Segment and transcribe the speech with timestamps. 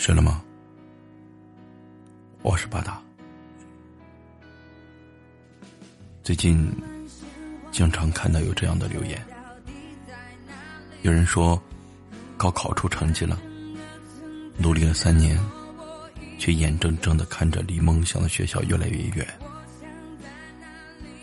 [0.00, 0.42] 睡了吗？
[2.40, 2.98] 我是巴达。
[6.22, 6.74] 最近
[7.70, 9.22] 经常看到有这样的留言，
[11.02, 11.62] 有人说
[12.38, 13.38] 高考出成绩了，
[14.56, 15.38] 努力了三年，
[16.38, 19.22] 却眼睁睁的看着离梦想的学校越来越远；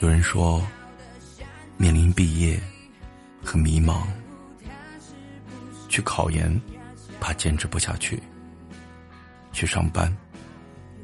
[0.02, 0.62] 有人说
[1.78, 2.62] 面临毕业
[3.44, 4.04] 很迷茫，
[5.90, 6.62] 去考研
[7.20, 8.22] 怕坚持不下去。
[9.58, 10.16] 去上班，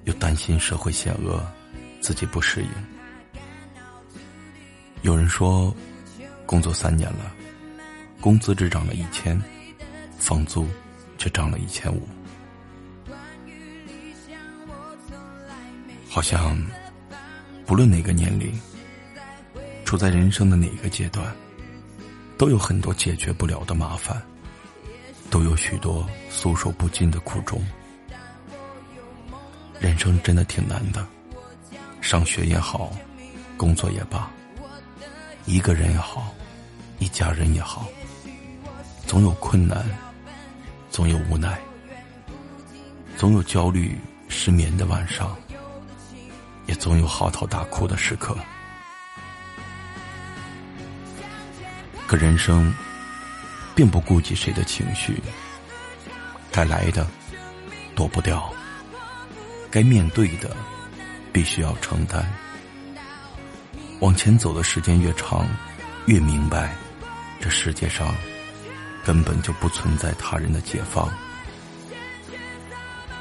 [0.03, 1.43] 又担心社会险恶，
[1.99, 2.69] 自己不适应。
[5.01, 5.75] 有人说，
[6.45, 7.33] 工作三年了，
[8.21, 9.41] 工资只涨了一千，
[10.19, 10.67] 房租
[11.17, 12.07] 却涨了一千五。
[16.07, 16.55] 好像，
[17.65, 18.53] 不论哪个年龄，
[19.83, 21.35] 处在人生的哪个阶段，
[22.37, 24.21] 都有很多解决不了的麻烦，
[25.31, 27.59] 都有许多诉说不尽的苦衷。
[29.83, 31.05] 人生真的挺难的，
[31.99, 32.93] 上学也好，
[33.57, 34.31] 工作也罢，
[35.43, 36.33] 一个人也好，
[36.99, 37.85] 一家人也好，
[39.05, 39.85] 总有困难，
[40.89, 41.59] 总有无奈，
[43.17, 45.35] 总有焦虑失眠的晚上，
[46.65, 48.37] 也总有嚎啕大哭的时刻。
[52.07, 52.73] 可人生，
[53.75, 55.21] 并不顾及谁的情绪，
[56.53, 57.05] 该来的，
[57.93, 58.49] 躲不掉。
[59.73, 60.55] 该面对的，
[61.31, 62.23] 必须要承担。
[64.01, 65.47] 往前走的时间越长，
[66.05, 66.75] 越明白，
[67.41, 68.13] 这世界上
[69.03, 71.11] 根本就不存在他人的解放。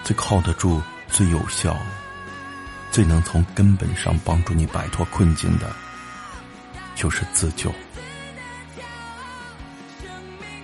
[0.04, 1.74] 最靠得住、最有效、
[2.90, 5.74] 最能从根本上帮助你摆脱困境的，
[6.94, 7.72] 就是自救。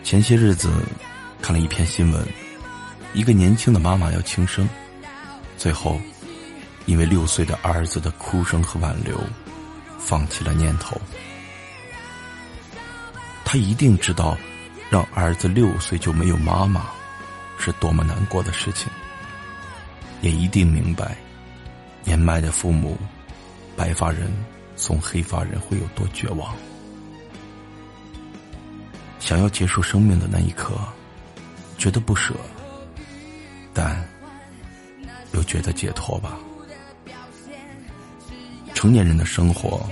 [0.05, 0.71] 前些日子
[1.41, 2.23] 看了一篇新闻，
[3.15, 4.69] 一个年轻的妈妈要轻生。
[5.59, 6.01] 最后，
[6.87, 9.21] 因为六岁的儿子的哭声和挽留，
[9.99, 10.97] 放弃了念头。
[13.45, 14.39] 他一定知道，
[14.89, 16.87] 让儿子六岁就没有妈妈，
[17.59, 18.89] 是多么难过的事情。
[20.21, 21.17] 也一定明白，
[22.05, 22.97] 年迈的父母，
[23.77, 24.33] 白发人
[24.77, 26.55] 送黑发人会有多绝望。
[29.19, 30.79] 想要结束生命的那一刻，
[31.77, 32.33] 觉得不舍，
[33.75, 34.09] 但。
[35.33, 36.39] 又觉得解脱吧。
[38.75, 39.85] 成年人的生活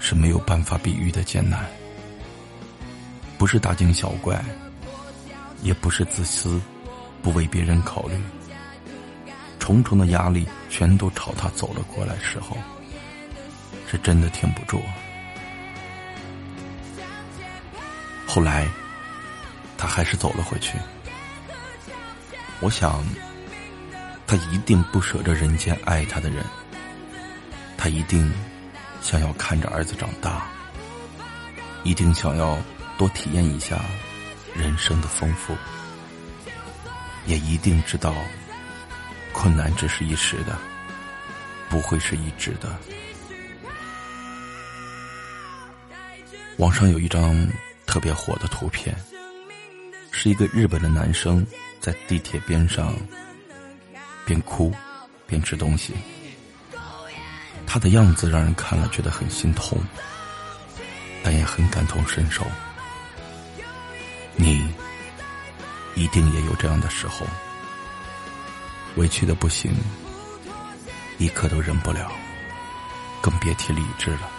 [0.00, 1.64] 是没有办法比喻的艰难，
[3.38, 4.44] 不是大惊小怪，
[5.62, 6.60] 也不是自私，
[7.22, 8.20] 不为别人考虑。
[9.60, 12.56] 重重的压力全都朝他走了过来时候，
[13.88, 14.82] 是真的挺不住。
[18.26, 18.66] 后来，
[19.78, 20.76] 他还是走了回去。
[22.60, 23.04] 我想。
[24.32, 26.42] 他一定不舍着人间爱他的人，
[27.76, 28.32] 他一定
[29.02, 30.50] 想要看着儿子长大，
[31.84, 32.56] 一定想要
[32.96, 33.78] 多体验一下
[34.54, 35.54] 人生的丰富，
[37.26, 38.14] 也一定知道
[39.34, 40.56] 困难只是一时的，
[41.68, 42.74] 不会是一直的。
[46.56, 47.46] 网上有一张
[47.84, 48.96] 特别火的图片，
[50.10, 51.46] 是一个日本的男生
[51.82, 52.96] 在地铁边上。
[54.24, 54.72] 边哭，
[55.26, 55.94] 边吃东西。
[57.66, 59.78] 他的样子让人看了觉得很心痛，
[61.22, 62.44] 但也很感同身受。
[64.36, 64.72] 你
[65.94, 67.26] 一定也有这样的时候，
[68.96, 69.74] 委屈的不行，
[71.18, 72.12] 一刻都忍不了，
[73.22, 74.30] 更别提理智了。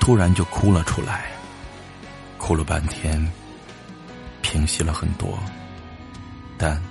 [0.00, 1.30] 突然就哭了出来，
[2.38, 3.30] 哭了半天，
[4.40, 5.38] 平息了很多，
[6.58, 6.82] 但。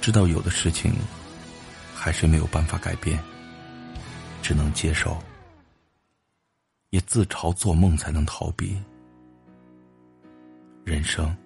[0.00, 0.94] 知道有的事情
[1.94, 3.22] 还是没有办法改变，
[4.40, 5.22] 只能接受，
[6.88, 8.80] 也自嘲做梦才能逃避。
[10.84, 11.36] 人生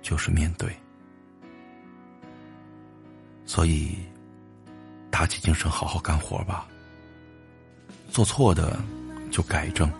[0.00, 0.74] 就是面对，
[3.44, 3.98] 所以
[5.10, 6.68] 打起精神好好干活吧。
[8.08, 8.80] 做错的
[9.32, 9.90] 就改正，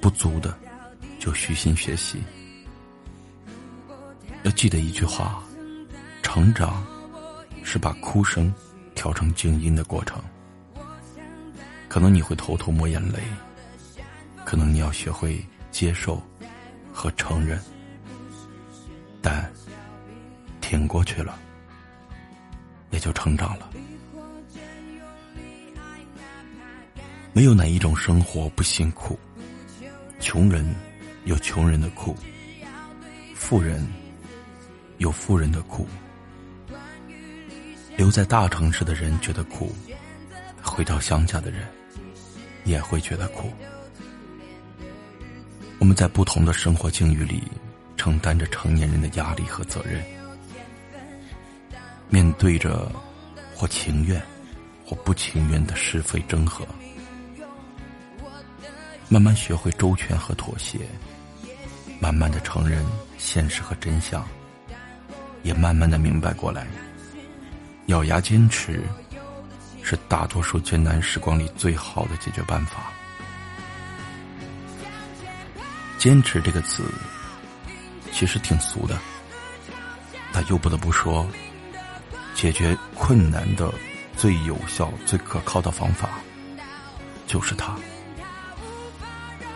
[0.00, 0.58] 不足的
[1.20, 2.22] 就虚心学习。
[4.42, 5.42] 要记得一句话。
[6.28, 6.84] 成长，
[7.64, 8.52] 是把哭声
[8.94, 10.22] 调成静音的过程。
[11.88, 13.22] 可能你会偷偷抹眼泪，
[14.44, 16.22] 可能你要学会接受
[16.92, 17.58] 和承认，
[19.22, 19.50] 但
[20.60, 21.38] 挺过去了，
[22.90, 23.70] 也就成长了。
[27.32, 29.18] 没有哪一种生活不辛苦，
[30.20, 30.74] 穷人
[31.24, 32.14] 有穷人的苦，
[33.34, 33.82] 富人
[34.98, 35.88] 有富人的苦，
[37.98, 39.74] 留在大城市的人觉得苦，
[40.62, 41.66] 回到乡下的人
[42.64, 43.52] 也会觉得苦。
[45.80, 47.42] 我们在不同的生活境遇里，
[47.96, 50.00] 承担着成年人的压力和责任，
[52.08, 52.88] 面对着
[53.52, 54.22] 或情愿
[54.86, 56.64] 或不情愿的是非争和，
[59.08, 60.78] 慢慢学会周全和妥协。
[61.98, 62.86] 慢慢的承认
[63.16, 64.24] 现实和真相，
[65.42, 66.64] 也慢慢的明白过来，
[67.88, 68.82] 咬牙坚持，
[69.82, 72.92] 是大多数艰难时光里最好的解决办法。
[75.96, 76.84] 坚持这个词，
[78.12, 78.98] 其实挺俗的，
[80.32, 81.26] 但又不得不说，
[82.34, 83.72] 解决困难的
[84.18, 86.10] 最有效、最可靠的方法，
[87.26, 87.74] 就是它。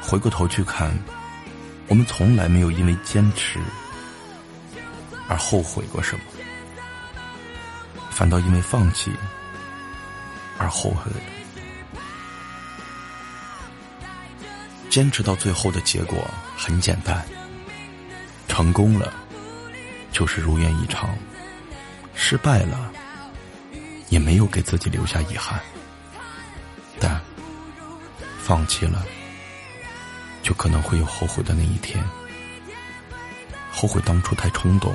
[0.00, 0.90] 回过头去看。
[1.88, 3.58] 我们从来没有因为坚持
[5.29, 6.23] 而后悔过什么，
[8.12, 9.10] 反倒因为放弃
[10.58, 11.10] 而后悔。
[14.88, 16.22] 坚持到最后的结果
[16.56, 17.24] 很简单，
[18.46, 19.12] 成功了
[20.12, 21.16] 就是如愿以偿，
[22.14, 22.92] 失败了
[24.10, 25.58] 也没有给自己留下遗憾，
[27.00, 27.18] 但
[28.38, 29.02] 放弃了。
[30.42, 32.04] 就可能会有后悔的那一天，
[33.72, 34.92] 后悔当初太冲动，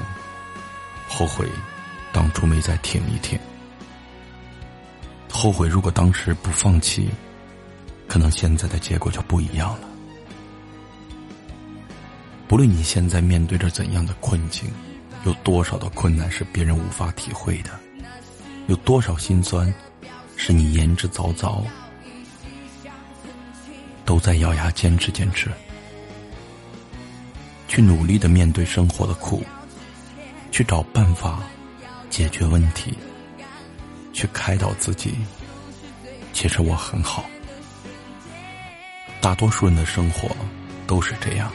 [1.07, 1.49] 后悔
[2.17, 3.37] 当初没再挺一挺，
[5.31, 7.09] 后悔如果当时不放弃，
[8.07, 9.87] 可能现在的结果就不一样了。
[12.47, 14.67] 不论你现在面对着怎样的困境，
[15.25, 17.69] 有多少的困难是别人无法体会的，
[18.65, 19.71] 有多少心酸
[20.35, 21.63] 是你言之凿凿。
[24.05, 25.51] 都在咬牙坚持，坚持，
[27.67, 29.43] 去努力的面对生活的苦，
[30.49, 31.43] 去找办法
[32.17, 32.97] 解决问题，
[34.11, 35.13] 去开导自己。
[36.33, 37.29] 其实我很好，
[39.21, 40.35] 大多数人的生活
[40.87, 41.51] 都是这样，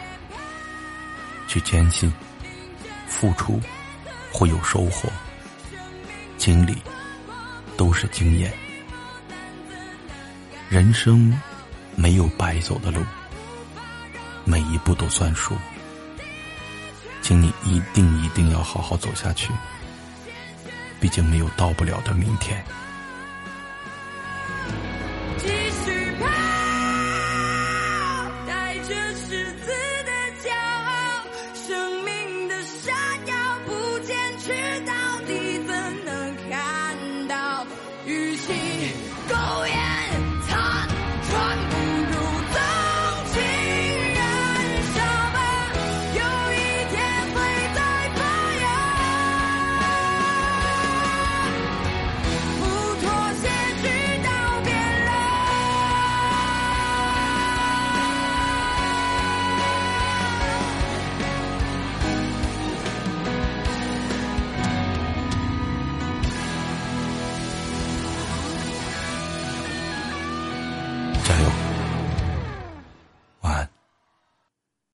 [1.49, 2.13] 去坚信，
[3.09, 3.61] 付出
[4.31, 5.11] 会有收获，
[6.39, 6.77] 经历
[7.77, 8.53] 都是经验，
[10.69, 11.37] 人生。
[11.95, 13.03] 没有白走的路，
[14.45, 15.55] 每一步都算数，
[17.21, 19.53] 请你一定一定要好好走下去。
[21.03, 22.65] 毕竟没有到不了的明天。